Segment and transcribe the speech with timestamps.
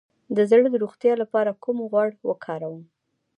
[0.35, 2.83] د زړه د روغتیا لپاره کوم غوړ وکاروم؟